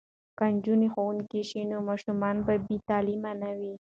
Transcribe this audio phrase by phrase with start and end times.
[0.37, 3.73] که نجونې ښوونکې شي نو ماشومان به بې تعلیمه نه وي.